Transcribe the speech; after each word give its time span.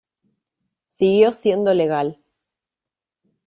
Siguió 0.89 1.31
siendo 1.31 1.75
legal. 1.75 2.17